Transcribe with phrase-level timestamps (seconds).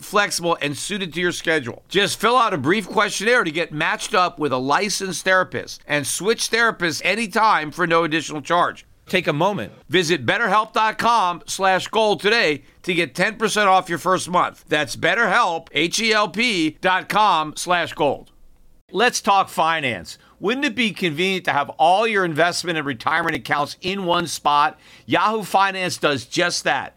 [0.00, 1.82] flexible, and suited to your schedule.
[1.88, 5.82] Just fill out a brief questionnaire to get matched up with a licensed licensed therapist
[5.86, 8.86] and switch therapists anytime for no additional charge.
[9.06, 9.72] Take a moment.
[9.88, 14.64] Visit betterhelp.com slash gold today to get 10% off your first month.
[14.68, 18.30] That's betterhelp, H-E-L-P dot com slash gold.
[18.90, 20.18] Let's talk finance.
[20.38, 24.78] Wouldn't it be convenient to have all your investment and retirement accounts in one spot?
[25.06, 26.96] Yahoo Finance does just that.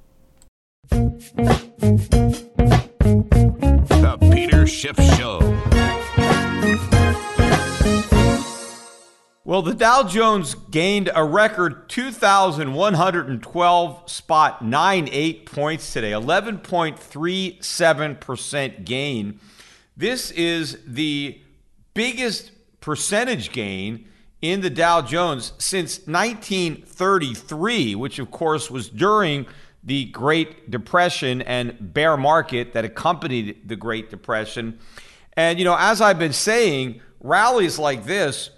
[0.91, 2.67] The
[4.31, 5.39] Peter Schiff Show.
[9.45, 19.39] Well, the Dow Jones gained a record 2,112 spot 98 points today, 11.37% gain.
[19.97, 21.41] This is the
[21.93, 24.07] biggest percentage gain
[24.41, 29.45] in the Dow Jones since 1933, which of course was during
[29.83, 34.79] the Great Depression and bear market that accompanied the Great Depression.
[35.33, 38.51] And, you know, as I've been saying, rallies like this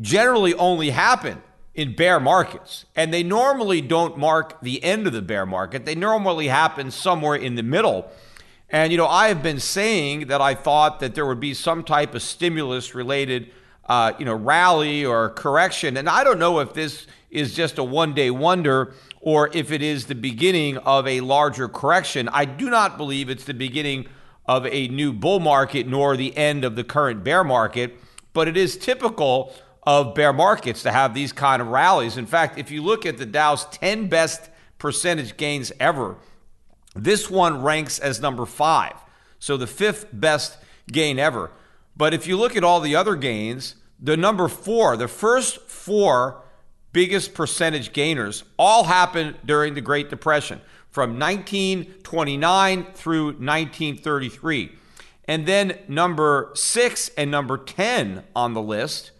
[0.00, 1.42] generally only happen
[1.74, 2.84] in bear markets.
[2.94, 7.36] And they normally don't mark the end of the bear market, they normally happen somewhere
[7.36, 8.10] in the middle.
[8.68, 11.84] And, you know, I have been saying that I thought that there would be some
[11.84, 13.52] type of stimulus related,
[13.86, 15.98] uh, you know, rally or correction.
[15.98, 19.80] And I don't know if this is just a one day wonder or if it
[19.80, 22.28] is the beginning of a larger correction.
[22.30, 24.06] I do not believe it's the beginning
[24.46, 27.94] of a new bull market nor the end of the current bear market,
[28.32, 32.16] but it is typical of bear markets to have these kind of rallies.
[32.16, 36.16] In fact, if you look at the Dow's 10 best percentage gains ever,
[36.96, 38.94] this one ranks as number five.
[39.38, 40.58] So the fifth best
[40.90, 41.52] gain ever.
[41.96, 46.42] But if you look at all the other gains, the number four, the first four
[46.92, 50.60] biggest percentage gainers all happened during the Great Depression
[50.90, 54.72] from 1929 through 1933.
[55.26, 59.12] And then number six and number 10 on the list,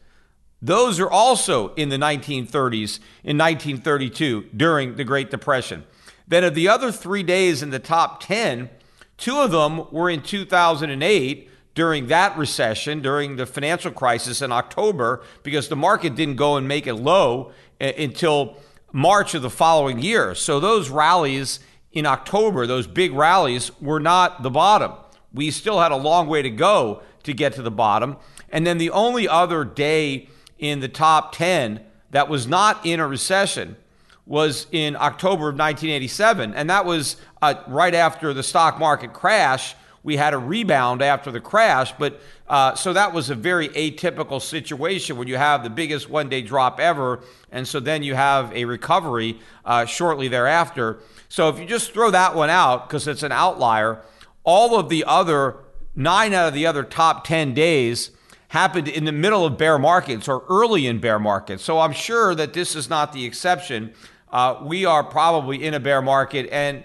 [0.60, 5.84] those are also in the 1930s, in 1932, during the Great Depression.
[6.28, 8.70] Then of the other three days in the top 10,
[9.16, 15.22] two of them were in 2008 during that recession, during the financial crisis in October,
[15.42, 18.58] because the market didn't go and make it low until
[18.92, 20.34] March of the following year.
[20.34, 21.60] So those rallies
[21.92, 24.92] in October, those big rallies, were not the bottom.
[25.32, 28.16] We still had a long way to go to get to the bottom.
[28.50, 30.28] And then the only other day
[30.58, 31.80] in the top 10
[32.10, 33.76] that was not in a recession
[34.26, 36.54] was in October of 1987.
[36.54, 41.30] And that was uh, right after the stock market crash we had a rebound after
[41.30, 45.70] the crash, but uh, so that was a very atypical situation when you have the
[45.70, 47.20] biggest one day drop ever,
[47.50, 50.98] and so then you have a recovery uh, shortly thereafter.
[51.28, 54.02] So if you just throw that one out because it's an outlier,
[54.44, 55.56] all of the other
[55.94, 58.10] nine out of the other top 10 days
[58.48, 61.62] happened in the middle of bear markets or early in bear markets.
[61.62, 63.94] So I'm sure that this is not the exception.
[64.30, 66.84] Uh, we are probably in a bear market, and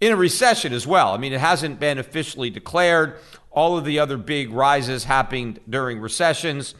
[0.00, 1.12] in a recession as well.
[1.12, 3.18] I mean, it hasn't been officially declared.
[3.50, 6.74] All of the other big rises happened during recessions.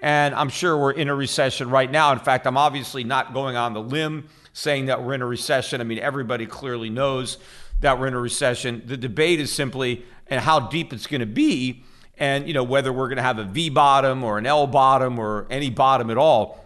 [0.00, 2.12] And I'm sure we're in a recession right now.
[2.12, 5.80] In fact, I'm obviously not going on the limb saying that we're in a recession.
[5.80, 7.38] I mean, everybody clearly knows
[7.80, 8.82] that we're in a recession.
[8.86, 11.84] The debate is simply and how deep it's going to be
[12.16, 15.18] and you know whether we're going to have a V bottom or an L bottom
[15.18, 16.64] or any bottom at all.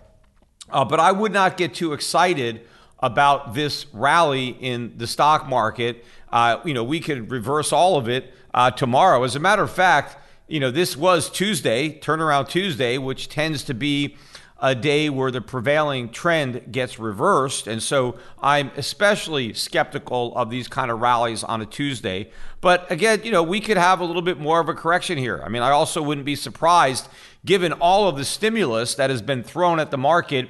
[0.71, 2.67] Uh, but I would not get too excited
[3.01, 6.05] about this rally in the stock market.
[6.31, 9.23] Uh, you know, we could reverse all of it uh, tomorrow.
[9.23, 10.17] As a matter of fact,
[10.47, 14.17] you know, this was Tuesday, turnaround Tuesday, which tends to be
[14.61, 17.69] a day where the prevailing trend gets reversed.
[17.69, 22.31] And so I'm especially skeptical of these kind of rallies on a Tuesday.
[22.61, 25.41] But again, you know, we could have a little bit more of a correction here.
[25.45, 27.09] I mean, I also wouldn't be surprised
[27.45, 30.49] given all of the stimulus that has been thrown at the market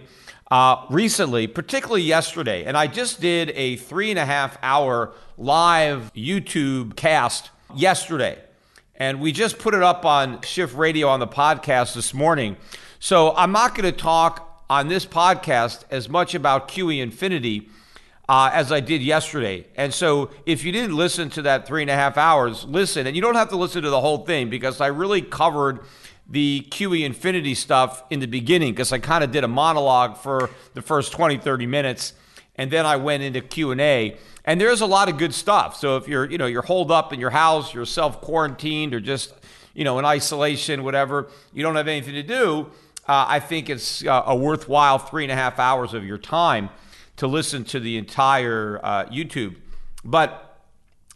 [0.50, 2.64] uh, recently, particularly yesterday.
[2.64, 8.38] And I just did a three and a half hour live YouTube cast yesterday.
[8.96, 12.56] And we just put it up on Schiff Radio on the podcast this morning.
[12.98, 17.68] So I'm not going to talk on this podcast as much about QE Infinity
[18.28, 19.66] uh, as I did yesterday.
[19.76, 23.06] And so if you didn't listen to that three and a half hours, listen.
[23.06, 25.80] And you don't have to listen to the whole thing because I really covered
[26.28, 30.50] the QE Infinity stuff in the beginning because I kind of did a monologue for
[30.74, 32.12] the first 20, 30 minutes.
[32.56, 34.16] And then I went into Q&A.
[34.44, 35.76] And there's a lot of good stuff.
[35.76, 39.00] So if you're, you know, you're holed up in your house, you're self quarantined or
[39.00, 39.32] just,
[39.74, 42.70] you know, in isolation, whatever, you don't have anything to do,
[43.06, 46.68] uh, I think it's uh, a worthwhile three and a half hours of your time
[47.16, 49.56] to listen to the entire uh, YouTube.
[50.04, 50.60] But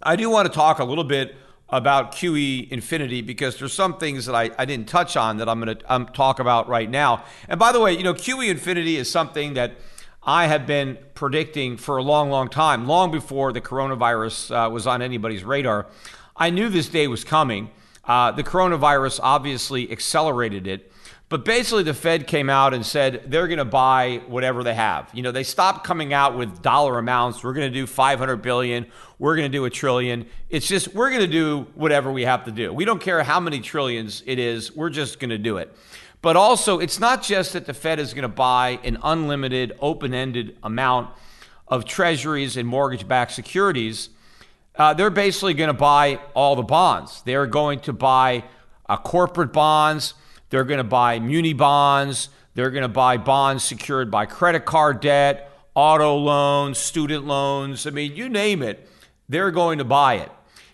[0.02, 1.36] I do want to talk a little bit
[1.72, 5.58] about QE Infinity because there's some things that I, I didn't touch on that I'm
[5.58, 7.24] going to um, talk about right now.
[7.48, 9.72] And by the way, you know, QE Infinity is something that
[10.22, 14.86] I have been predicting for a long, long time, long before the coronavirus uh, was
[14.86, 15.86] on anybody's radar.
[16.36, 17.70] I knew this day was coming.
[18.04, 20.91] Uh, the coronavirus obviously accelerated it.
[21.32, 25.08] But basically, the Fed came out and said they're going to buy whatever they have.
[25.14, 27.42] You know, they stopped coming out with dollar amounts.
[27.42, 28.84] We're going to do 500 billion.
[29.18, 30.26] We're going to do a trillion.
[30.50, 32.70] It's just we're going to do whatever we have to do.
[32.70, 34.76] We don't care how many trillions it is.
[34.76, 35.74] We're just going to do it.
[36.20, 40.58] But also, it's not just that the Fed is going to buy an unlimited, open-ended
[40.62, 41.14] amount
[41.66, 44.10] of treasuries and mortgage-backed securities.
[44.76, 47.22] Uh, they're basically going to buy all the bonds.
[47.22, 48.44] They're going to buy
[48.86, 50.12] uh, corporate bonds.
[50.52, 52.28] They're going to buy muni bonds.
[52.52, 57.86] They're going to buy bonds secured by credit card debt, auto loans, student loans.
[57.86, 58.86] I mean, you name it,
[59.30, 60.30] they're going to buy it.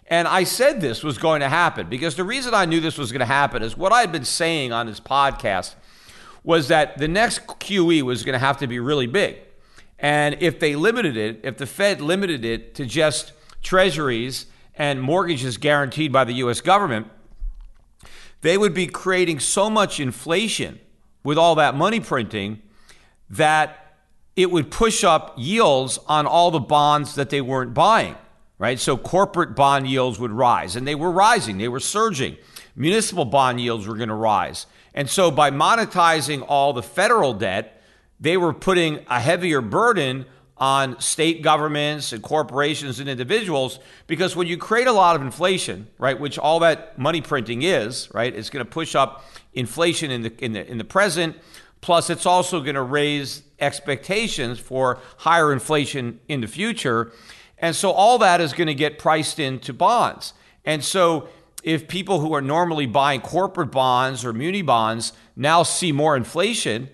[0.09, 3.13] And I said this was going to happen because the reason I knew this was
[3.13, 5.77] going to happen is what I had been saying on this podcast
[6.43, 9.37] was that the next QE was going to have to be really big.
[10.01, 13.33] And if they limited it, if the Fed limited it to just
[13.63, 17.07] treasuries and mortgages guaranteed by the US government,
[18.41, 20.79] they would be creating so much inflation
[21.25, 22.63] with all that money printing
[23.31, 23.97] that
[24.37, 28.15] it would push up yields on all the bonds that they weren't buying,
[28.59, 28.79] right?
[28.79, 32.37] So corporate bond yields would rise, and they were rising, they were surging.
[32.77, 34.67] Municipal bond yields were going to rise.
[34.95, 37.83] And so by monetizing all the federal debt,
[38.21, 40.27] they were putting a heavier burden
[40.59, 45.89] on state governments and corporations and individuals because when you create a lot of inflation,
[45.99, 49.25] right, which all that money printing is, right, it's going to push up
[49.55, 51.37] inflation in the in the in the present
[51.81, 57.13] plus it's also going to raise expectations for higher inflation in the future.
[57.59, 60.33] And so all that is going to get priced into bonds.
[60.65, 61.29] And so
[61.63, 66.89] if people who are normally buying corporate bonds or muni bonds now see more inflation,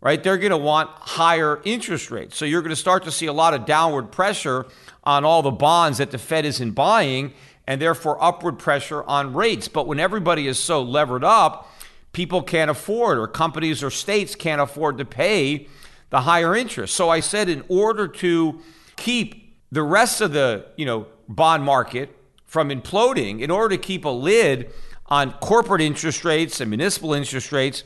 [0.00, 0.22] right?
[0.22, 2.36] They're going to want higher interest rates.
[2.36, 4.66] So you're going to start to see a lot of downward pressure
[5.04, 7.32] on all the bonds that the Fed isn't buying
[7.66, 9.68] and therefore upward pressure on rates.
[9.68, 11.70] But when everybody is so levered up,
[12.12, 15.68] people can't afford or companies or states can't afford to pay
[16.10, 16.94] the higher interest.
[16.94, 18.60] So I said in order to
[18.96, 24.04] keep the rest of the, you know, bond market from imploding, in order to keep
[24.04, 24.70] a lid
[25.06, 27.82] on corporate interest rates and municipal interest rates,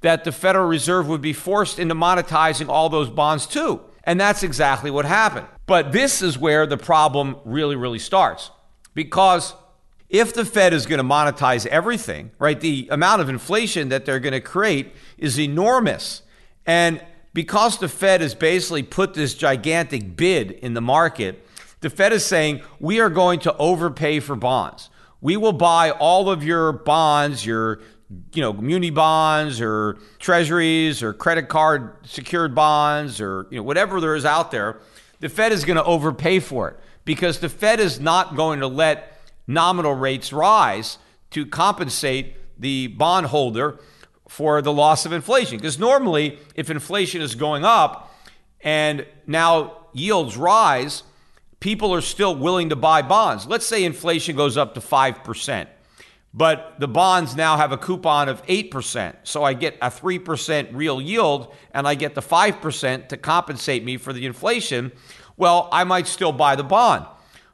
[0.00, 3.80] that the Federal Reserve would be forced into monetizing all those bonds too.
[4.04, 5.46] And that's exactly what happened.
[5.66, 8.50] But this is where the problem really, really starts.
[8.94, 9.54] Because
[10.08, 14.20] if the Fed is going to monetize everything, right, the amount of inflation that they're
[14.20, 16.22] going to create is enormous.
[16.64, 21.46] And because the Fed has basically put this gigantic bid in the market,
[21.80, 24.88] the Fed is saying, we are going to overpay for bonds.
[25.20, 27.80] We will buy all of your bonds, your
[28.32, 34.00] you know, muni bonds or treasuries or credit card secured bonds or you know whatever
[34.00, 34.80] there is out there,
[35.20, 38.66] the Fed is going to overpay for it because the Fed is not going to
[38.66, 40.98] let nominal rates rise
[41.30, 43.78] to compensate the bondholder
[44.28, 45.56] for the loss of inflation.
[45.56, 48.14] Because normally, if inflation is going up
[48.60, 51.02] and now yields rise,
[51.60, 53.46] people are still willing to buy bonds.
[53.46, 55.66] Let's say inflation goes up to 5%,
[56.34, 59.16] but the bonds now have a coupon of 8%.
[59.22, 63.96] So I get a 3% real yield and I get the 5% to compensate me
[63.96, 64.92] for the inflation.
[65.36, 67.06] Well, I might still buy the bond.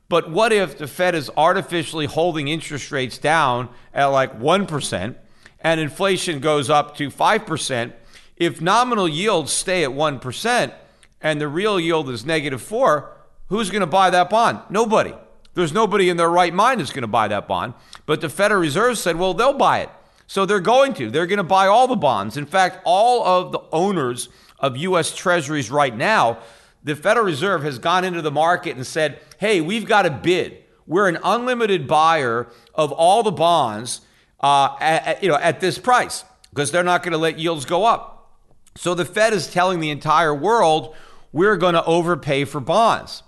[0.08, 5.14] But what if the Fed is artificially holding interest rates down at like 1%
[5.60, 7.92] and inflation goes up to 5%?
[8.36, 10.74] If nominal yields stay at 1%
[11.20, 13.16] and the real yield is negative 4,
[13.48, 14.60] who's going to buy that bond?
[14.68, 15.14] Nobody.
[15.54, 17.74] There's nobody in their right mind that's going to buy that bond.
[18.06, 19.90] But the Federal Reserve said, well, they'll buy it.
[20.26, 21.10] So they're going to.
[21.10, 22.36] They're going to buy all the bonds.
[22.36, 25.14] In fact, all of the owners of U.S.
[25.14, 26.38] Treasuries right now,
[26.82, 30.58] the Federal Reserve has gone into the market and said, hey, we've got a bid.
[30.86, 34.00] We're an unlimited buyer of all the bonds
[34.40, 37.84] uh, at, you know, at this price because they're not going to let yields go
[37.84, 38.32] up.
[38.76, 40.94] So the Fed is telling the entire world,
[41.32, 43.23] we're going to overpay for bonds.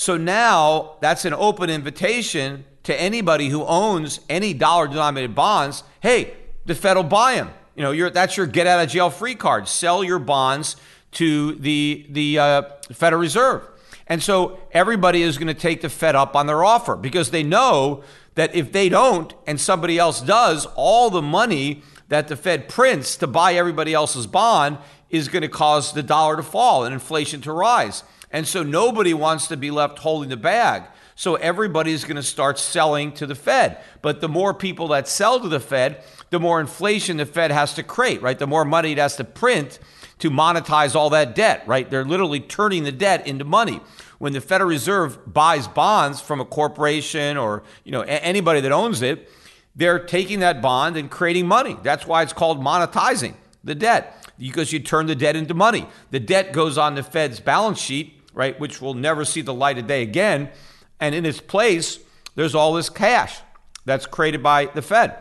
[0.00, 5.84] So now that's an open invitation to anybody who owns any dollar denominated bonds.
[6.00, 6.32] Hey,
[6.64, 7.50] the Fed will buy them.
[7.74, 9.68] You know, that's your get out of jail free card.
[9.68, 10.76] Sell your bonds
[11.12, 13.62] to the the uh, Federal Reserve.
[14.06, 17.42] And so everybody is going to take the Fed up on their offer because they
[17.42, 18.02] know
[18.36, 23.18] that if they don't and somebody else does, all the money that the Fed prints
[23.18, 24.78] to buy everybody else's bond
[25.10, 28.02] is going to cause the dollar to fall and inflation to rise.
[28.30, 30.84] And so nobody wants to be left holding the bag.
[31.16, 33.78] So everybody's going to start selling to the Fed.
[34.00, 37.74] But the more people that sell to the Fed, the more inflation the Fed has
[37.74, 38.38] to create, right?
[38.38, 39.78] The more money it has to print
[40.20, 41.90] to monetize all that debt, right?
[41.90, 43.80] They're literally turning the debt into money.
[44.18, 49.02] When the Federal Reserve buys bonds from a corporation or, you know, anybody that owns
[49.02, 49.30] it,
[49.74, 51.76] they're taking that bond and creating money.
[51.82, 53.34] That's why it's called monetizing
[53.64, 55.86] the debt because you turn the debt into money.
[56.10, 59.78] The debt goes on the Fed's balance sheet right, which will never see the light
[59.78, 60.50] of day again.
[60.98, 61.98] And in its place,
[62.34, 63.38] there's all this cash
[63.84, 65.16] that's created by the Fed.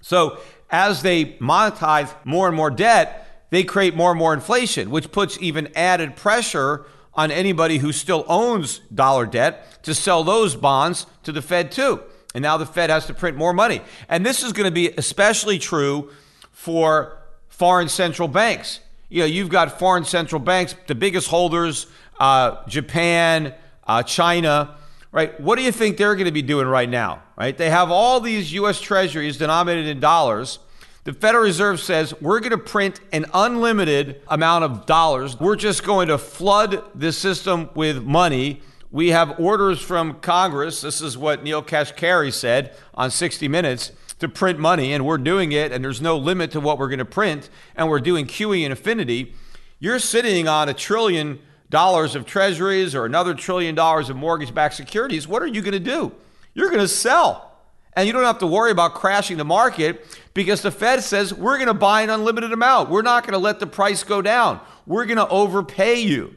[0.00, 0.38] So
[0.70, 5.38] as they monetize more and more debt, they create more and more inflation, which puts
[5.40, 11.32] even added pressure on anybody who still owns dollar debt to sell those bonds to
[11.32, 12.00] the Fed too.
[12.34, 13.82] And now the Fed has to print more money.
[14.08, 16.10] And this is going to be especially true
[16.50, 18.80] for foreign central banks.
[19.10, 21.86] You know, you've got foreign central banks, the biggest holders
[22.22, 23.52] uh, Japan,
[23.84, 24.76] uh, China,
[25.10, 25.38] right?
[25.40, 27.58] What do you think they're going to be doing right now, right?
[27.58, 28.80] They have all these U.S.
[28.80, 30.60] treasuries denominated in dollars.
[31.02, 35.40] The Federal Reserve says we're going to print an unlimited amount of dollars.
[35.40, 38.62] We're just going to flood the system with money.
[38.92, 40.80] We have orders from Congress.
[40.80, 45.50] This is what Neel Kashkari said on 60 Minutes to print money, and we're doing
[45.50, 48.62] it, and there's no limit to what we're going to print, and we're doing QE
[48.62, 49.34] and infinity.
[49.80, 51.40] You're sitting on a trillion
[51.72, 55.72] dollars of treasuries or another trillion dollars of mortgage backed securities, what are you going
[55.72, 56.12] to do?
[56.54, 57.48] You're going to sell.
[57.94, 61.56] And you don't have to worry about crashing the market because the Fed says we're
[61.56, 62.88] going to buy an unlimited amount.
[62.88, 64.60] We're not going to let the price go down.
[64.86, 66.36] We're going to overpay you.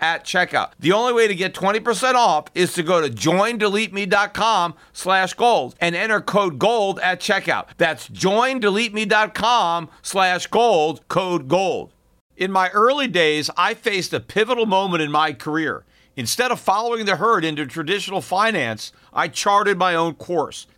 [0.00, 0.72] at checkout.
[0.78, 5.94] The only way to get 20% off is to go to joindeleteme.com slash gold and
[5.94, 7.68] enter code gold at checkout.
[7.78, 11.92] That's joindeleteme.com slash gold, code gold.
[12.36, 15.84] In my early days, I faced a pivotal moment in my career.
[16.16, 20.66] Instead of following the herd into traditional finance, I charted my own course.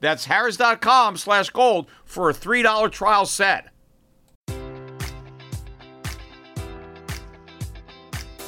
[0.00, 3.68] That's harrys.com slash gold for a $3 trial set.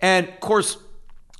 [0.00, 0.78] And of course,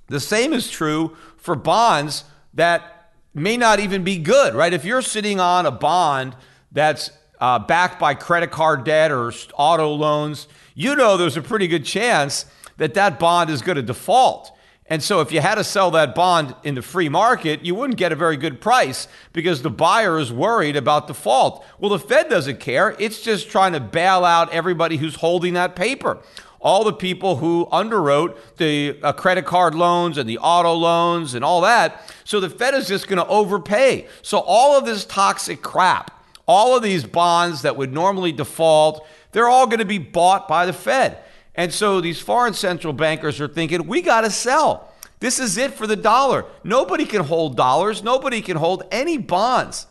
[0.09, 2.25] the same is true for bonds
[2.55, 4.73] that may not even be good, right?
[4.73, 6.35] If you're sitting on a bond
[6.73, 7.11] that's
[7.41, 11.85] uh, backed by credit card debt or auto loans, you know there's a pretty good
[11.85, 12.47] chance
[12.79, 14.53] that that bond is going to default.
[14.91, 17.99] And so, if you had to sell that bond in the free market, you wouldn't
[17.99, 21.63] get a very good price because the buyer is worried about default.
[21.79, 22.97] Well, the Fed doesn't care.
[22.99, 26.19] It's just trying to bail out everybody who's holding that paper
[26.61, 31.45] all the people who underwrote the uh, credit card loans and the auto loans and
[31.45, 32.13] all that.
[32.25, 34.09] So the Fed is just going to overpay.
[34.23, 36.11] So all of this toxic crap,
[36.47, 40.67] all of these bonds that would normally default, they're all going to be bought by
[40.67, 41.19] the Fed.
[41.55, 44.93] And so these foreign central bankers are thinking, we got to sell.
[45.21, 46.45] This is it for the dollar.
[46.63, 48.03] Nobody can hold dollars.
[48.03, 49.87] Nobody can hold any bonds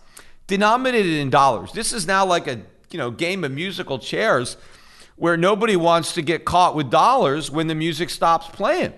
[0.48, 1.74] denominated in dollars.
[1.74, 4.58] This is now like a you know game of musical chairs
[5.18, 8.94] where nobody wants to get caught with dollars when the music stops playing.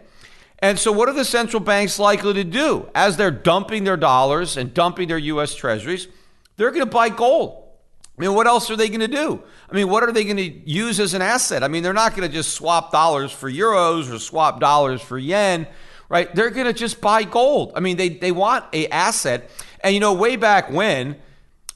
[0.59, 4.57] And so, what are the central banks likely to do as they're dumping their dollars
[4.57, 6.07] and dumping their US treasuries?
[6.57, 7.63] They're going to buy gold.
[8.17, 9.41] I mean, what else are they going to do?
[9.71, 11.63] I mean, what are they going to use as an asset?
[11.63, 15.17] I mean, they're not going to just swap dollars for euros or swap dollars for
[15.17, 15.65] yen,
[16.09, 16.33] right?
[16.35, 17.71] They're going to just buy gold.
[17.75, 19.49] I mean, they, they want a asset.
[19.79, 21.15] And you know, way back when,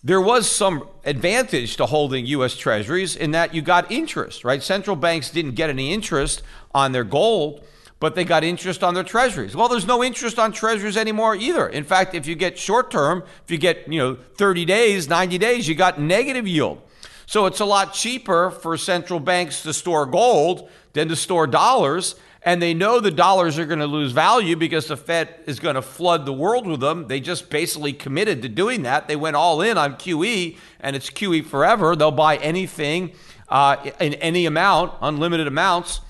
[0.03, 2.55] there was some advantage to holding U.S.
[2.55, 4.61] Treasuries in that you got interest, right?
[4.61, 6.43] Central banks didn't get any interest
[6.75, 7.63] on their gold,
[8.01, 9.55] but they got interest on their treasuries.
[9.55, 11.69] Well, there's no interest on treasuries anymore either.
[11.69, 15.37] In fact, if you get short term, if you get, you know, 30 days, 90
[15.37, 16.81] days, you got negative yield.
[17.25, 22.15] So it's a lot cheaper for central banks to store gold than to store dollars
[22.45, 25.75] and they know the dollars are going to lose value because the Fed is going
[25.75, 27.07] to flood the world with them.
[27.07, 29.07] They just basically committed to doing that.
[29.07, 31.95] They went all in on QE, and it's QE forever.
[31.95, 33.13] They'll buy anything
[33.47, 36.01] uh, in any amount, unlimited amounts.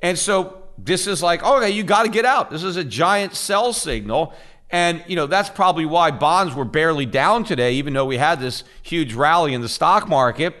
[0.00, 2.50] And so this is like, okay, you got to get out.
[2.50, 4.34] This is a giant sell signal.
[4.70, 8.40] And, you know, that's probably why bonds were barely down today, even though we had
[8.40, 10.54] this huge rally in the stock market,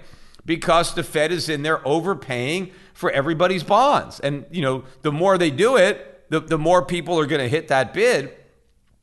[0.44, 4.20] because the Fed is in there overpaying for everybody's bonds.
[4.20, 7.48] And, you know, the more they do it, the, the more people are going to
[7.48, 8.32] hit that bid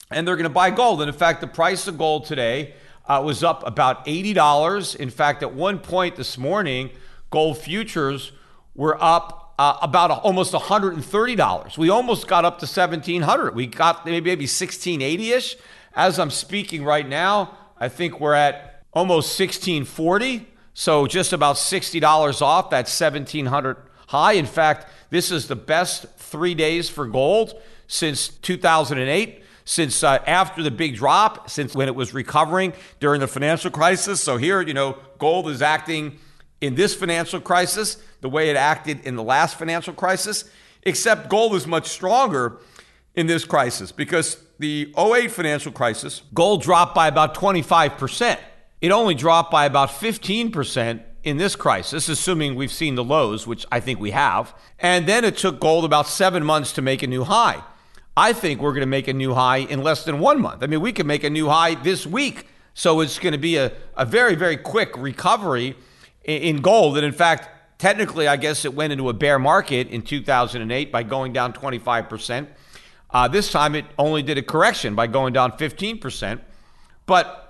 [0.09, 1.01] and they're going to buy gold.
[1.01, 2.75] And in fact, the price of gold today
[3.09, 4.95] uh, was up about $80.
[4.95, 6.91] In fact, at one point this morning,
[7.29, 8.31] gold futures
[8.73, 11.77] were up uh, about a, almost $130.
[11.77, 13.53] We almost got up to 1700.
[13.53, 15.57] We got maybe maybe 1680ish.
[15.93, 20.47] As I'm speaking right now, I think we're at almost 1640.
[20.73, 24.33] So just about $60 off that 1700 high.
[24.33, 27.53] In fact, this is the best three days for gold
[27.87, 33.27] since 2008, since uh, after the big drop, since when it was recovering during the
[33.27, 34.19] financial crisis.
[34.19, 36.17] So here, you know, gold is acting
[36.59, 40.49] in this financial crisis the way it acted in the last financial crisis,
[40.83, 42.57] except gold is much stronger
[43.13, 48.39] in this crisis because the 08 financial crisis, gold dropped by about 25%.
[48.81, 53.65] It only dropped by about 15% in this crisis, assuming we've seen the lows, which
[53.71, 54.53] I think we have.
[54.79, 57.63] And then it took gold about seven months to make a new high.
[58.15, 60.63] I think we're going to make a new high in less than one month.
[60.63, 62.47] I mean, we can make a new high this week.
[62.73, 65.75] So it's going to be a, a very, very quick recovery
[66.23, 66.97] in, in gold.
[66.97, 71.03] And in fact, technically, I guess it went into a bear market in 2008 by
[71.03, 72.47] going down 25%.
[73.11, 76.39] Uh, this time it only did a correction by going down 15%.
[77.05, 77.48] But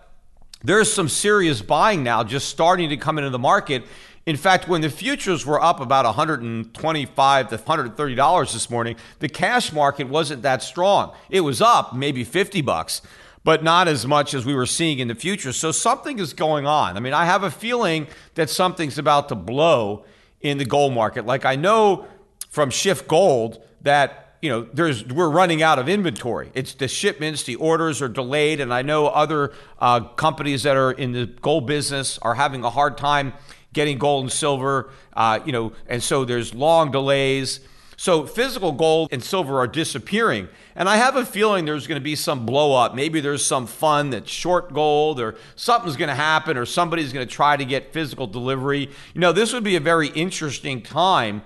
[0.63, 3.83] there's some serious buying now just starting to come into the market.
[4.25, 9.29] In fact, when the futures were up about 125 to 130 dollars this morning, the
[9.29, 11.13] cash market wasn't that strong.
[11.29, 13.01] It was up maybe 50 bucks,
[13.43, 15.53] but not as much as we were seeing in the future.
[15.53, 16.97] So something is going on.
[16.97, 20.05] I mean, I have a feeling that something's about to blow
[20.41, 21.25] in the gold market.
[21.25, 22.05] Like I know
[22.49, 26.51] from Schiff Gold that you know, there's we're running out of inventory.
[26.53, 30.91] It's the shipments, the orders are delayed, and I know other uh, companies that are
[30.91, 33.33] in the gold business are having a hard time
[33.73, 34.91] getting gold and silver.
[35.13, 37.59] Uh, you know, and so there's long delays.
[37.97, 42.03] So physical gold and silver are disappearing, and I have a feeling there's going to
[42.03, 42.95] be some blow up.
[42.95, 47.27] Maybe there's some fund that's short gold, or something's going to happen, or somebody's going
[47.27, 48.89] to try to get physical delivery.
[49.13, 51.41] You know, this would be a very interesting time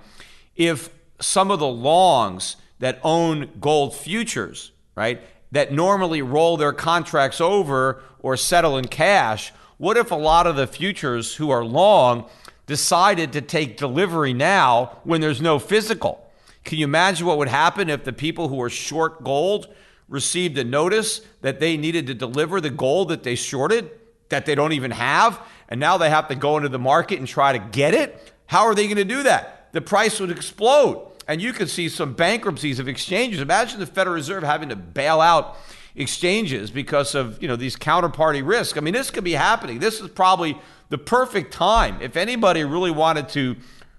[0.54, 7.40] if some of the longs that own gold futures, right, that normally roll their contracts
[7.40, 12.26] over or settle in cash, what if a lot of the futures who are long
[12.66, 16.30] decided to take delivery now when there's no physical?
[16.62, 19.66] Can you imagine what would happen if the people who are short gold
[20.06, 23.90] received a notice that they needed to deliver the gold that they shorted,
[24.28, 27.26] that they don't even have, and now they have to go into the market and
[27.26, 28.30] try to get it?
[28.44, 29.72] How are they going to do that?
[29.72, 33.40] The price would explode and you could see some bankruptcies of exchanges.
[33.40, 35.56] Imagine the Federal Reserve having to bail out
[35.96, 38.76] exchanges because of you know these counterparty risk.
[38.76, 39.78] I mean, this could be happening.
[39.78, 40.58] This is probably
[40.88, 43.56] the perfect time if anybody really wanted to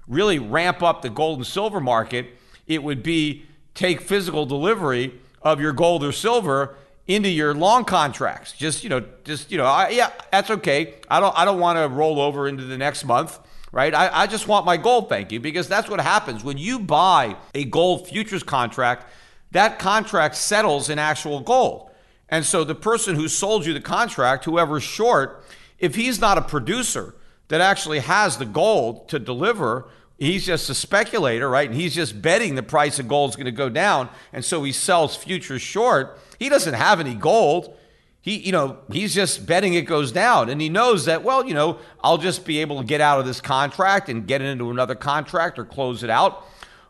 [0.08, 2.28] really ramp up the gold and silver market.
[2.68, 6.76] It would be take physical delivery of your gold or silver
[7.08, 8.52] into your long contracts.
[8.52, 10.96] Just you know, just you know, I, yeah, that's okay.
[11.10, 13.40] I don't I don't want to roll over into the next month
[13.76, 13.94] right?
[13.94, 16.46] I, I just want my gold, thank you, because that's what happens.
[16.46, 19.06] When you buy a gold futures contract,
[19.52, 21.92] that contract settles in actual gold.
[22.30, 25.44] And so the person who sold you the contract, whoever's short,
[25.78, 27.16] if he's not a producer
[27.50, 31.70] that actually has the gold to deliver, he's just a speculator, right?
[31.70, 34.08] And he's just betting the price of gold is going to go down.
[34.32, 36.18] And so he sells futures short.
[36.40, 37.78] He doesn't have any gold
[38.26, 40.50] he, you know, he's just betting it goes down.
[40.50, 43.28] And he knows that, well, you know, I'll just be able to get out of
[43.28, 46.44] this contract and get into another contract or close it out.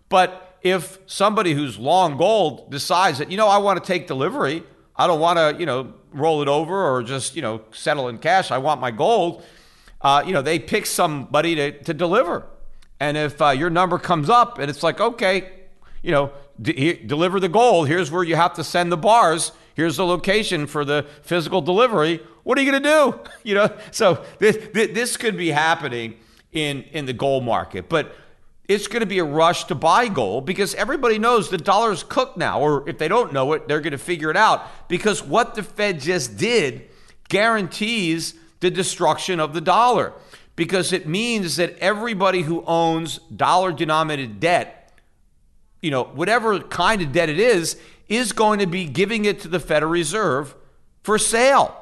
[0.08, 4.64] But if somebody who's long gold decides that, you know, I want to take delivery,
[4.96, 8.20] I don't want to, you know, roll it over or just, you know, settle in
[8.20, 9.44] cash, I want my gold,
[10.00, 12.46] uh, you know, they pick somebody to, to deliver.
[13.02, 15.52] And if uh, your number comes up and it's like, okay,
[16.02, 19.98] you know, d- deliver the gold, here's where you have to send the bars Here's
[19.98, 22.22] the location for the physical delivery.
[22.44, 23.20] What are you going to do?
[23.44, 26.16] You know, so this, this could be happening
[26.52, 28.16] in, in the gold market, but
[28.68, 32.38] it's going to be a rush to buy gold because everybody knows the dollar's cooked
[32.38, 32.60] now.
[32.60, 35.62] Or if they don't know it, they're going to figure it out because what the
[35.62, 36.90] Fed just did
[37.30, 40.14] guarantees the destruction of the dollar
[40.56, 44.94] because it means that everybody who owns dollar denominated debt,
[45.82, 47.78] you know, whatever kind of debt it is,
[48.08, 50.56] is going to be giving it to the Federal Reserve
[51.04, 51.82] for sale.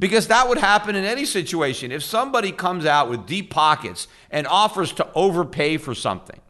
[0.00, 1.90] Because that would happen in any situation.
[1.90, 6.40] If somebody comes out with deep pockets and offers to overpay for something,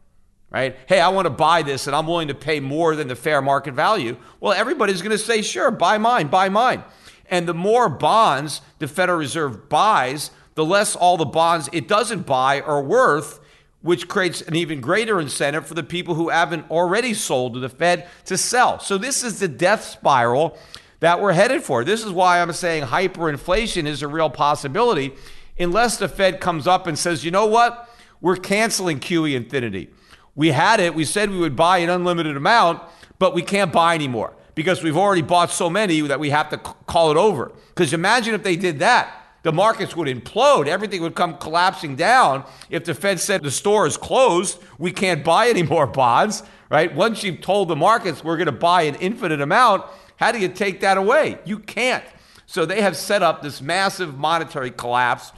[0.51, 0.75] right?
[0.87, 3.41] Hey, I want to buy this and I'm willing to pay more than the fair
[3.41, 4.17] market value.
[4.39, 6.83] Well, everybody's going to say, sure, buy mine, buy mine.
[7.27, 12.25] And the more bonds the Federal Reserve buys, the less all the bonds it doesn't
[12.25, 13.39] buy are worth
[13.81, 17.69] which creates an even greater incentive for the people who haven't already sold to the
[17.69, 18.79] Fed to sell.
[18.79, 20.57] So, this is the death spiral
[20.99, 21.83] that we're headed for.
[21.83, 25.13] This is why I'm saying hyperinflation is a real possibility
[25.57, 27.89] unless the Fed comes up and says, you know what?
[28.21, 29.89] We're canceling QE infinity.
[30.35, 32.81] We had it, we said we would buy an unlimited amount,
[33.17, 36.57] but we can't buy anymore because we've already bought so many that we have to
[36.57, 37.51] call it over.
[37.69, 40.67] Because imagine if they did that the markets would implode.
[40.67, 44.59] Everything would come collapsing down if the Fed said the store is closed.
[44.77, 46.93] We can't buy any more bonds, right?
[46.93, 49.85] Once you've told the markets we're going to buy an infinite amount,
[50.17, 51.39] how do you take that away?
[51.45, 52.03] You can't.
[52.45, 55.31] So they have set up this massive monetary collapse.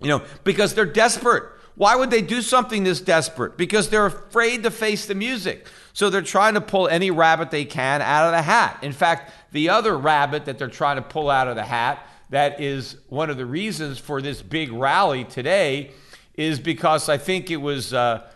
[0.00, 1.44] You know, because they're desperate.
[1.76, 3.56] Why would they do something this desperate?
[3.56, 5.66] Because they're afraid to face the music.
[5.92, 8.78] So they're trying to pull any rabbit they can out of the hat.
[8.82, 12.60] In fact, the other rabbit that they're trying to pull out of the hat, that
[12.60, 15.90] is one of the reasons for this big rally today,
[16.34, 18.26] is because I think it was, uh,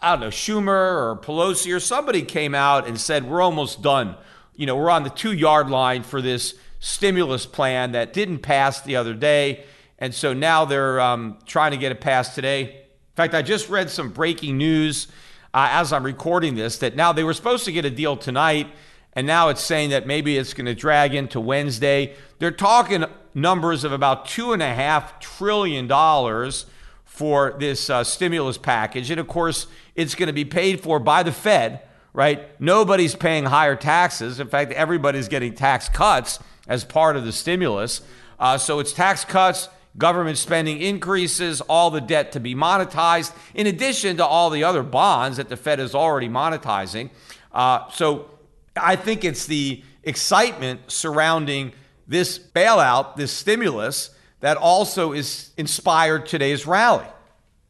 [0.00, 4.16] I don't know, Schumer or Pelosi or somebody came out and said, We're almost done.
[4.56, 8.80] You know, we're on the two yard line for this stimulus plan that didn't pass
[8.80, 9.64] the other day.
[9.98, 12.62] And so now they're um, trying to get it passed today.
[12.62, 15.06] In fact, I just read some breaking news
[15.52, 18.68] uh, as I'm recording this that now they were supposed to get a deal tonight,
[19.12, 22.14] and now it's saying that maybe it's going to drag into Wednesday.
[22.38, 23.04] They're talking
[23.34, 26.66] numbers of about two and a half trillion dollars
[27.04, 31.22] for this uh, stimulus package, and of course, it's going to be paid for by
[31.22, 31.80] the Fed.
[32.12, 32.48] Right?
[32.60, 34.38] Nobody's paying higher taxes.
[34.38, 38.02] In fact, everybody's getting tax cuts as part of the stimulus.
[38.38, 39.68] Uh, so it's tax cuts,
[39.98, 44.84] government spending increases, all the debt to be monetized, in addition to all the other
[44.84, 47.10] bonds that the Fed is already monetizing.
[47.50, 48.30] Uh, so
[48.76, 51.72] I think it's the excitement surrounding
[52.06, 57.06] this bailout, this stimulus, that also is inspired today's rally.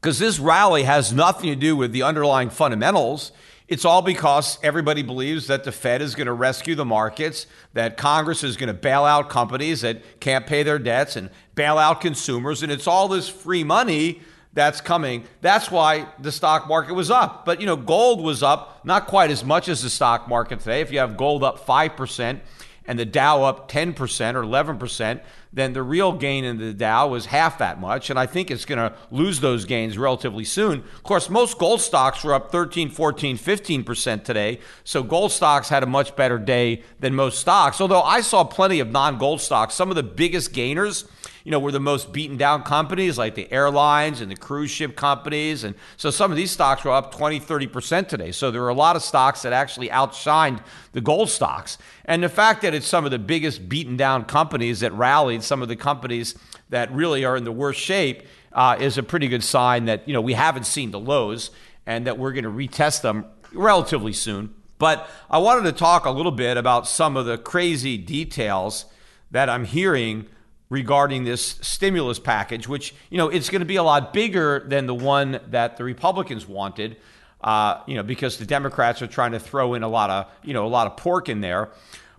[0.00, 3.32] Because this rally has nothing to do with the underlying fundamentals.
[3.68, 7.96] It's all because everybody believes that the Fed is going to rescue the markets, that
[7.96, 12.02] Congress is going to bail out companies that can't pay their debts and bail out
[12.02, 12.62] consumers.
[12.62, 14.20] And it's all this free money
[14.52, 15.24] that's coming.
[15.40, 17.44] That's why the stock market was up.
[17.44, 20.80] But, you know, gold was up, not quite as much as the stock market today.
[20.80, 22.40] If you have gold up 5%,
[22.86, 23.94] and the Dow up 10%
[24.34, 25.20] or 11%,
[25.52, 28.10] then the real gain in the Dow was half that much.
[28.10, 30.80] And I think it's going to lose those gains relatively soon.
[30.80, 34.60] Of course, most gold stocks were up 13, 14, 15% today.
[34.82, 37.80] So gold stocks had a much better day than most stocks.
[37.80, 41.04] Although I saw plenty of non gold stocks, some of the biggest gainers
[41.44, 44.96] you know, were the most beaten down companies like the airlines and the cruise ship
[44.96, 45.62] companies.
[45.62, 48.32] And so some of these stocks were up 20, 30% today.
[48.32, 51.76] So there were a lot of stocks that actually outshined the gold stocks.
[52.06, 55.60] And the fact that it's some of the biggest beaten down companies that rallied, some
[55.60, 56.34] of the companies
[56.70, 60.14] that really are in the worst shape, uh, is a pretty good sign that, you
[60.14, 61.50] know, we haven't seen the lows
[61.86, 64.54] and that we're going to retest them relatively soon.
[64.78, 68.86] But I wanted to talk a little bit about some of the crazy details
[69.30, 70.26] that I'm hearing
[70.74, 74.86] regarding this stimulus package, which, you know, it's going to be a lot bigger than
[74.86, 76.96] the one that the Republicans wanted,
[77.42, 80.52] uh, you know, because the Democrats are trying to throw in a lot of, you
[80.52, 81.70] know, a lot of pork in there.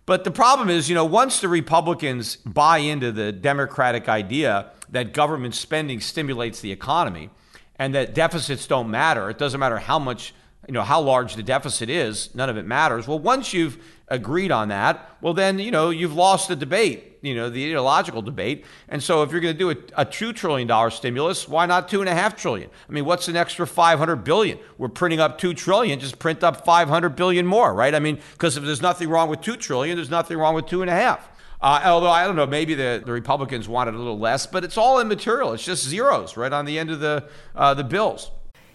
[0.05, 5.11] But the problem is, you know, once the Republicans buy into the Democratic idea that
[5.11, 7.31] government spending stimulates the economy
[7.77, 10.33] and that deficits don't matter, it doesn't matter how much
[10.67, 13.08] you know how large the deficit is none of it matters.
[13.08, 17.36] Well once you've agreed on that well then you know you've lost the debate you
[17.36, 18.65] know the ideological debate.
[18.88, 21.89] And so if you're going to do a, a two trillion dollar stimulus why not
[21.89, 22.69] two and a half trillion?
[22.89, 24.60] I mean what's an extra 500 billion?
[24.78, 27.93] We're printing up two trillion just print up 500 billion more right?
[27.93, 30.82] I mean because if there's nothing wrong with two trillion there's nothing wrong with two
[30.82, 31.30] and a half.
[31.62, 34.78] Uh, although I don't know, maybe the, the Republicans wanted a little less, but it's
[34.78, 35.54] all immaterial.
[35.54, 38.30] It's just zeros right on the end of the uh, the bills.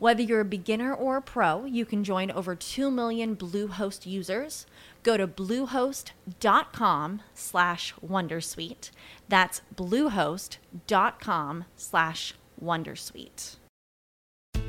[0.00, 4.64] Whether you're a beginner or a pro, you can join over 2 million Bluehost users.
[5.02, 8.92] Go to bluehost.com slash wondersuite.
[9.28, 12.34] That's bluehost.com slash
[12.64, 13.56] wondersuite.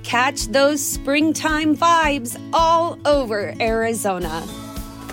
[0.03, 4.45] Catch those springtime vibes all over Arizona.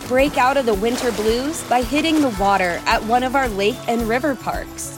[0.08, 3.78] Break out of the winter blues by hitting the water at one of our lake
[3.86, 4.97] and river parks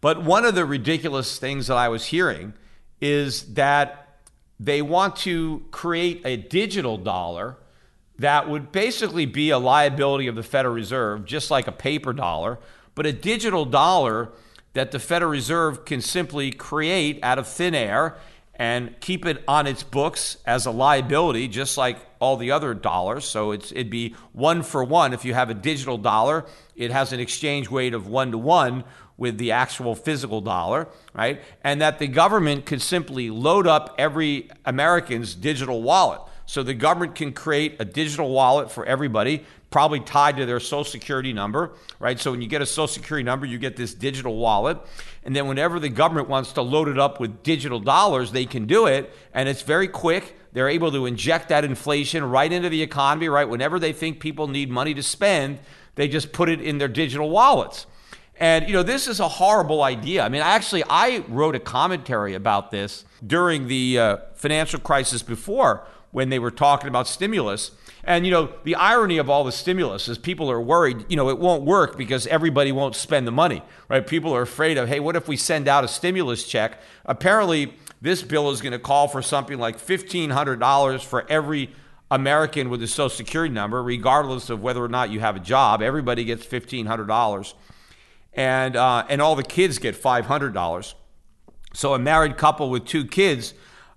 [0.00, 2.54] But one of the ridiculous things that I was hearing
[3.00, 4.20] is that
[4.60, 7.56] they want to create a digital dollar
[8.18, 12.58] that would basically be a liability of the Federal Reserve, just like a paper dollar,
[12.94, 14.30] but a digital dollar
[14.72, 18.16] that the Federal Reserve can simply create out of thin air
[18.56, 23.24] and keep it on its books as a liability, just like all the other dollars.
[23.24, 25.12] So it'd be one for one.
[25.12, 28.82] If you have a digital dollar, it has an exchange rate of one to one
[29.18, 31.42] with the actual physical dollar, right?
[31.62, 36.20] And that the government could simply load up every American's digital wallet.
[36.46, 40.84] So the government can create a digital wallet for everybody, probably tied to their social
[40.84, 42.18] security number, right?
[42.18, 44.78] So when you get a social security number, you get this digital wallet.
[45.24, 48.66] And then whenever the government wants to load it up with digital dollars, they can
[48.66, 49.12] do it.
[49.34, 50.38] And it's very quick.
[50.54, 53.46] They're able to inject that inflation right into the economy, right?
[53.46, 55.58] Whenever they think people need money to spend,
[55.96, 57.86] they just put it in their digital wallets.
[58.38, 60.22] And you know, this is a horrible idea.
[60.22, 65.84] I mean, actually, I wrote a commentary about this during the uh, financial crisis before
[66.12, 67.72] when they were talking about stimulus.
[68.04, 71.28] And you know, the irony of all the stimulus is people are worried, you know,
[71.28, 74.06] it won't work because everybody won't spend the money, right?
[74.06, 76.80] People are afraid of, hey, what if we send out a stimulus check?
[77.04, 81.70] Apparently, this bill is going to call for something like $1,500 for every
[82.10, 85.82] American with a social security number, regardless of whether or not you have a job.
[85.82, 87.52] Everybody gets $1,500
[88.38, 90.94] and uh, and all the kids get five hundred dollars.
[91.74, 93.52] So a married couple with two kids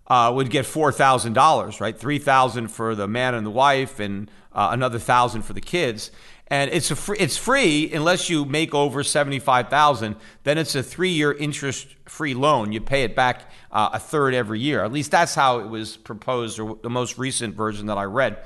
[0.07, 1.97] uh, would get four thousand dollars, right?
[1.97, 6.11] Three thousand for the man and the wife, and uh, another thousand for the kids.
[6.47, 10.15] And it's a free, it's free unless you make over seventy five thousand.
[10.43, 12.71] Then it's a three year interest free loan.
[12.71, 14.83] You pay it back uh, a third every year.
[14.83, 18.43] At least that's how it was proposed, or the most recent version that I read.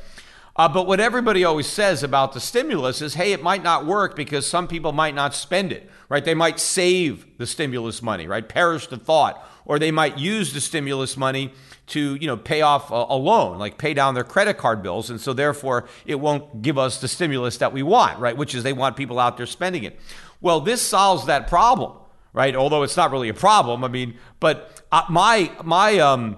[0.58, 4.16] Uh, but what everybody always says about the stimulus is, hey, it might not work
[4.16, 6.24] because some people might not spend it, right?
[6.24, 8.48] They might save the stimulus money, right?
[8.48, 9.46] Perish the thought.
[9.66, 11.52] Or they might use the stimulus money
[11.88, 15.10] to, you know, pay off a, a loan, like pay down their credit card bills.
[15.10, 18.38] And so therefore, it won't give us the stimulus that we want, right?
[18.38, 20.00] Which is they want people out there spending it.
[20.40, 21.94] Well, this solves that problem,
[22.32, 22.56] right?
[22.56, 23.84] Although it's not really a problem.
[23.84, 26.38] I mean, but uh, my, my um,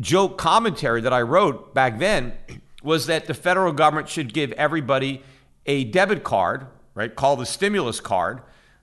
[0.00, 2.32] joke commentary that I wrote back then
[2.82, 5.22] was that the federal government should give everybody
[5.66, 8.40] a debit card, right, called the stimulus card,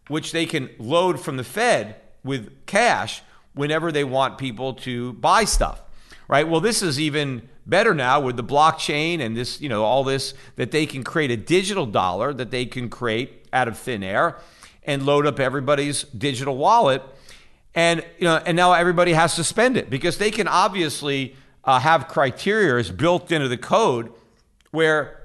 [0.08, 3.22] which they can load from the Fed with cash
[3.54, 5.82] whenever they want people to buy stuff.
[6.28, 6.48] Right?
[6.48, 10.34] Well, this is even better now with the blockchain and this, you know, all this
[10.56, 14.38] that they can create a digital dollar that they can create out of thin air
[14.84, 17.04] and load up everybody's digital wallet
[17.76, 21.80] and you know and now everybody has to spend it because they can obviously uh,
[21.80, 24.12] have criteria is built into the code
[24.72, 25.20] where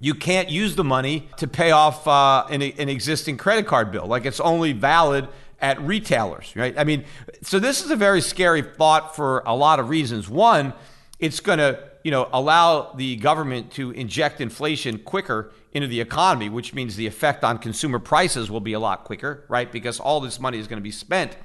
[0.00, 4.06] you can't use the money to pay off uh, an, an existing credit card bill.
[4.06, 5.28] Like it's only valid
[5.60, 6.78] at retailers, right?
[6.78, 7.04] I mean,
[7.42, 10.28] so this is a very scary thought for a lot of reasons.
[10.28, 10.74] One,
[11.18, 16.50] it's going to, you know, allow the government to inject inflation quicker into the economy,
[16.50, 19.72] which means the effect on consumer prices will be a lot quicker, right?
[19.72, 21.36] Because all this money is going to be spent.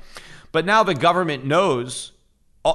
[0.52, 2.12] But now the government knows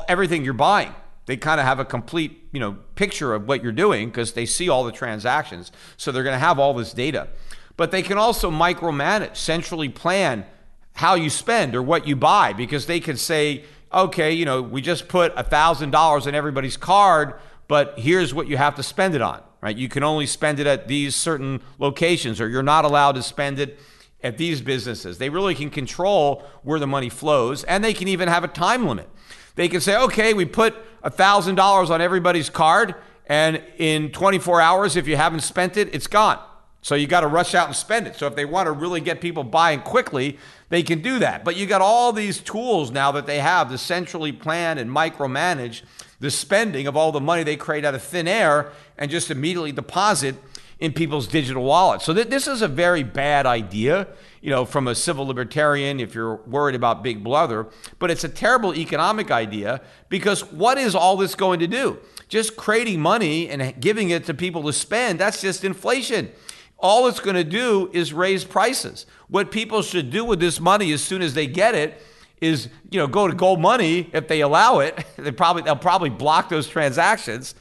[0.09, 0.95] everything you're buying
[1.27, 4.47] they kind of have a complete you know picture of what you're doing because they
[4.47, 5.73] see all the transactions.
[5.97, 7.29] So they're going to have all this data.
[7.77, 10.47] But they can also micromanage centrally plan
[10.95, 14.81] how you spend or what you buy because they can say okay you know we
[14.81, 17.35] just put a thousand dollars in everybody's card
[17.67, 19.79] but here's what you have to spend it on right?
[19.79, 23.59] You can only spend it at these certain locations or you're not allowed to spend
[23.59, 23.81] it
[24.23, 25.17] at these businesses.
[25.17, 28.87] They really can control where the money flows and they can even have a time
[28.87, 29.09] limit
[29.55, 32.95] they can say, okay, we put $1,000 on everybody's card,
[33.27, 36.39] and in 24 hours, if you haven't spent it, it's gone.
[36.83, 38.17] So you got to rush out and spend it.
[38.17, 40.39] So if they want to really get people buying quickly,
[40.69, 41.43] they can do that.
[41.43, 45.83] But you got all these tools now that they have to centrally plan and micromanage
[46.21, 49.73] the spending of all the money they create out of thin air and just immediately
[49.73, 50.35] deposit
[50.79, 52.05] in people's digital wallets.
[52.05, 54.09] So th- this is a very bad idea,
[54.45, 57.67] you know, from a civil libertarian if you're worried about big brother,
[57.99, 59.81] but it's a terrible economic idea
[60.11, 61.97] because what is all this going to do?
[62.29, 66.31] Just creating money and giving it to people to spend, that's just inflation.
[66.79, 69.07] all it's going to do is raise prices.
[69.29, 72.03] What people should do with this money as soon as they get it
[72.43, 75.07] is, you know, go to Gold Money if they allow it.
[75.17, 77.55] They probably they'll probably block those transactions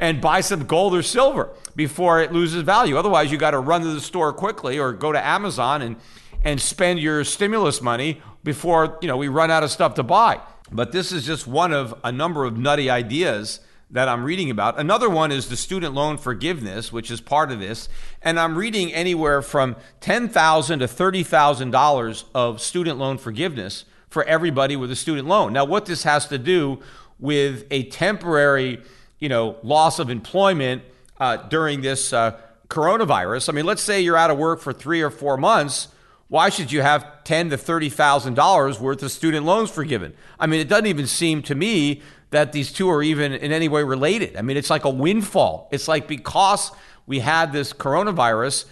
[0.00, 2.96] and buy some gold or silver before it loses value.
[2.96, 5.96] Otherwise, you got to run to the store quickly or go to Amazon and
[6.44, 10.40] and spend your stimulus money before, you know, we run out of stuff to buy.
[10.70, 14.78] But this is just one of a number of nutty ideas that I'm reading about.
[14.78, 17.88] Another one is the student loan forgiveness, which is part of this.
[18.22, 24.90] And I'm reading anywhere from $10,000 to $30,000 of student loan forgiveness for everybody with
[24.90, 25.52] a student loan.
[25.52, 26.80] Now, what this has to do
[27.18, 28.82] with a temporary,
[29.18, 30.82] you know, loss of employment
[31.20, 32.38] uh, during this uh,
[32.68, 33.48] coronavirus.
[33.48, 35.88] I mean, let's say you're out of work for three or four months.
[36.28, 40.14] Why should you have ten to thirty thousand dollars worth of student loans forgiven?
[40.38, 43.68] I mean, it doesn't even seem to me that these two are even in any
[43.68, 44.36] way related.
[44.36, 45.68] I mean, it's like a windfall.
[45.70, 46.72] It's like because
[47.06, 48.64] we had this coronavirus,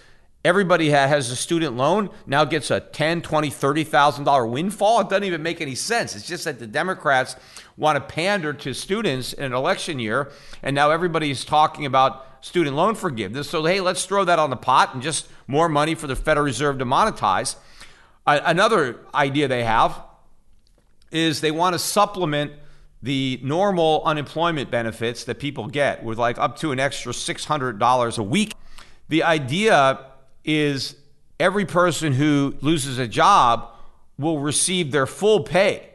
[0.45, 5.25] everybody has a student loan now gets a 10 20 30000 dollar windfall it doesn't
[5.25, 7.37] even make any sense it's just that the democrats
[7.77, 10.33] want to pander to students in an election year
[10.63, 14.57] and now everybody's talking about student loan forgiveness so hey let's throw that on the
[14.57, 17.57] pot and just more money for the federal reserve to monetize
[18.27, 20.03] uh, another idea they have
[21.11, 22.53] is they want to supplement
[23.03, 28.23] the normal unemployment benefits that people get with like up to an extra $600 a
[28.23, 28.55] week.
[29.09, 30.07] The idea
[30.45, 30.97] is
[31.41, 33.69] every person who loses a job
[34.19, 35.89] will receive their full pay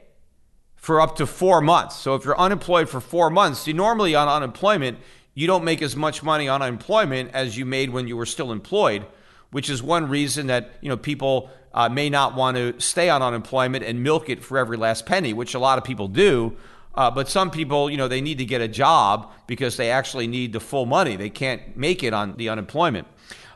[0.75, 1.95] for up to four months.
[1.95, 4.99] So if you're unemployed for four months, you normally on unemployment,
[5.37, 8.51] you don't make as much money on unemployment as you made when you were still
[8.51, 9.05] employed,
[9.51, 13.21] which is one reason that you know people uh, may not want to stay on
[13.21, 16.57] unemployment and milk it for every last penny, which a lot of people do.
[16.95, 20.25] Uh, but some people, you know, they need to get a job because they actually
[20.25, 21.15] need the full money.
[21.15, 23.07] They can't make it on the unemployment.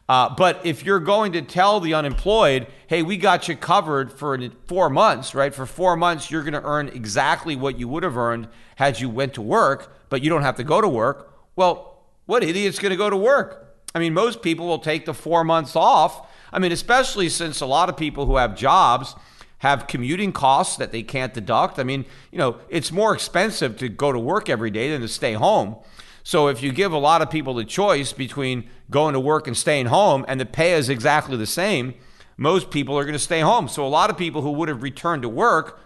[0.08, 4.38] Uh, but if you're going to tell the unemployed, hey, we got you covered for
[4.68, 5.56] four months, right?
[5.56, 9.10] For four months, you're going to earn exactly what you would have earned had you
[9.10, 11.31] went to work, but you don't have to go to work.
[11.56, 13.76] Well, what idiot's going to go to work?
[13.94, 16.28] I mean, most people will take the four months off.
[16.54, 19.16] I mean, especially since a lot of people who have jobs
[19.60, 21.78] have commuting costs that they can't deduct.
[21.78, 25.08] I mean, you know, it's more expensive to go to work every day than to
[25.08, 25.76] stay home.
[26.24, 29.56] So if you give a lot of people the choice between going to work and
[29.56, 31.94] staying home and the pay is exactly the same,
[32.38, 33.68] most people are going to stay home.
[33.68, 35.80] So a lot of people who would have returned to work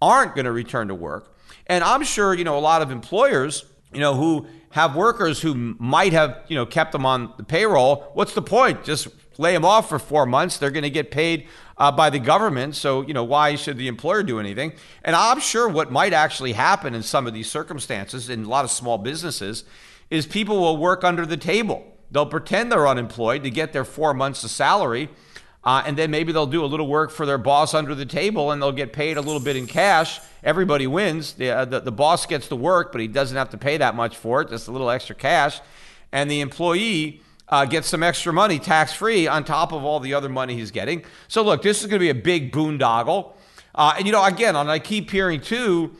[0.00, 1.34] aren't going to return to work.
[1.66, 5.54] And I'm sure, you know, a lot of employers, you know, who have workers who
[5.78, 8.84] might have, you know, kept them on the payroll, what's the point?
[8.84, 10.58] Just lay them off for 4 months.
[10.58, 12.76] They're going to get paid uh, by the government.
[12.76, 14.72] So, you know, why should the employer do anything?
[15.04, 18.64] And I'm sure what might actually happen in some of these circumstances in a lot
[18.64, 19.64] of small businesses
[20.10, 21.86] is people will work under the table.
[22.10, 25.08] They'll pretend they're unemployed to get their four months of salary.
[25.64, 28.50] Uh, and then maybe they'll do a little work for their boss under the table
[28.50, 30.20] and they'll get paid a little bit in cash.
[30.42, 31.34] Everybody wins.
[31.34, 33.94] The, uh, the, the boss gets the work, but he doesn't have to pay that
[33.94, 35.60] much for it, just a little extra cash.
[36.10, 40.14] And the employee uh, get some extra money tax free on top of all the
[40.14, 41.04] other money he's getting.
[41.28, 43.34] So, look, this is going to be a big boondoggle.
[43.74, 45.94] Uh, and, you know, again, and I keep hearing too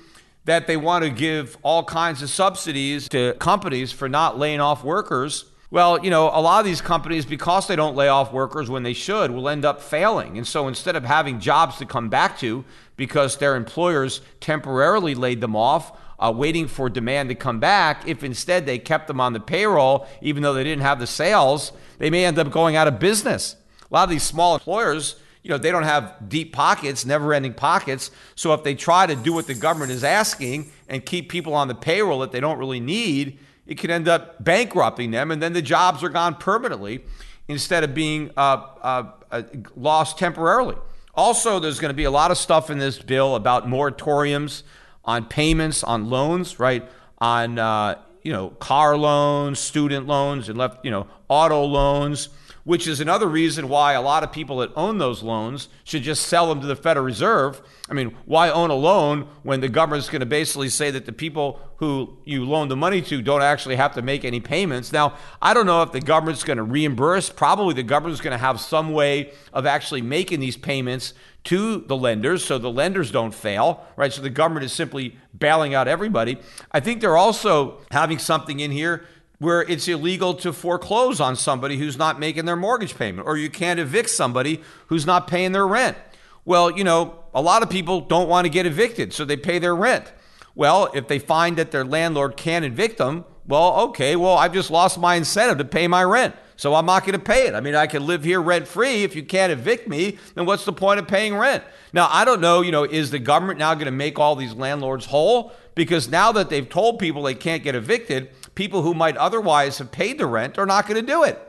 [0.44, 4.82] that they want to give all kinds of subsidies to companies for not laying off
[4.82, 5.44] workers.
[5.72, 8.82] Well, you know, a lot of these companies, because they don't lay off workers when
[8.82, 10.36] they should, will end up failing.
[10.36, 12.66] And so instead of having jobs to come back to
[12.96, 18.06] because their employers temporarily laid them off, uh, waiting for demand to come back.
[18.06, 21.72] If instead they kept them on the payroll, even though they didn't have the sales,
[21.96, 23.56] they may end up going out of business.
[23.90, 27.54] A lot of these small employers, you know, they don't have deep pockets, never ending
[27.54, 28.10] pockets.
[28.34, 31.68] So if they try to do what the government is asking and keep people on
[31.68, 33.38] the payroll that they don't really need,
[33.72, 37.02] it could end up bankrupting them, and then the jobs are gone permanently
[37.48, 39.42] instead of being uh, uh, uh,
[39.74, 40.76] lost temporarily.
[41.14, 44.62] Also, there's going to be a lot of stuff in this bill about moratoriums
[45.06, 46.86] on payments on loans, right?
[47.16, 52.28] On uh, you know car loans, student loans, and left you know auto loans,
[52.64, 56.26] which is another reason why a lot of people that own those loans should just
[56.26, 57.60] sell them to the Federal Reserve.
[57.90, 61.12] I mean, why own a loan when the government's going to basically say that the
[61.12, 64.92] people who you loan the money to don't actually have to make any payments?
[64.92, 67.30] Now, I don't know if the government's going to reimburse.
[67.30, 71.96] Probably the government's going to have some way of actually making these payments to the
[71.96, 74.12] lenders so the lenders don't fail, right?
[74.12, 76.38] So the government is simply bailing out everybody.
[76.70, 79.04] I think they're also having something in here
[79.42, 83.50] where it's illegal to foreclose on somebody who's not making their mortgage payment, or you
[83.50, 85.96] can't evict somebody who's not paying their rent.
[86.44, 89.58] Well, you know, a lot of people don't want to get evicted, so they pay
[89.58, 90.12] their rent.
[90.54, 94.70] Well, if they find that their landlord can't evict them, well, okay, well, I've just
[94.70, 96.36] lost my incentive to pay my rent.
[96.54, 97.54] So I'm not going to pay it.
[97.54, 99.02] I mean, I can live here rent free.
[99.02, 101.64] If you can't evict me, then what's the point of paying rent?
[101.92, 104.52] Now, I don't know, you know, is the government now going to make all these
[104.52, 105.52] landlords whole?
[105.74, 109.92] Because now that they've told people they can't get evicted, people who might otherwise have
[109.92, 111.40] paid the rent are not going to do it.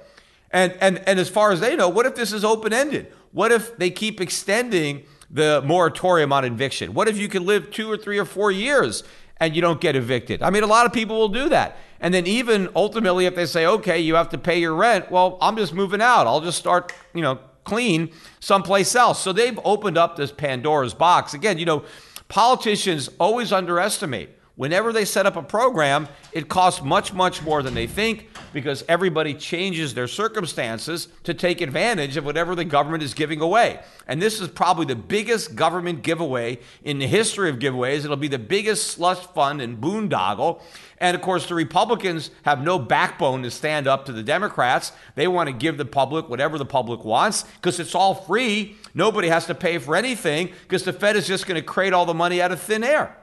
[0.52, 3.12] And, and, and as far as they know, what if this is open ended?
[3.32, 6.94] What if they keep extending the moratorium on eviction?
[6.94, 9.04] What if you can live two or three or four years
[9.38, 10.44] and you don't get evicted?
[10.44, 11.78] I mean, a lot of people will do that.
[12.00, 15.38] And then even ultimately, if they say, okay, you have to pay your rent, well,
[15.42, 16.28] I'm just moving out.
[16.28, 19.22] I'll just start, you know, clean someplace else.
[19.22, 21.34] So they've opened up this Pandora's box.
[21.34, 21.86] Again, you know,
[22.28, 27.74] politicians always underestimate Whenever they set up a program, it costs much, much more than
[27.74, 33.16] they think because everybody changes their circumstances to take advantage of whatever the government is
[33.16, 33.80] giving away.
[34.08, 38.06] And this is probably the biggest government giveaway in the history of giveaways.
[38.06, 40.62] It'll be the biggest slush fund and boondoggle.
[41.00, 44.92] And of course, the Republicans have no backbone to stand up to the Democrats.
[45.16, 48.78] They want to give the public whatever the public wants because it's all free.
[48.94, 52.06] Nobody has to pay for anything because the Fed is just going to create all
[52.06, 53.18] the money out of thin air.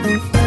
[0.00, 0.37] Thank you.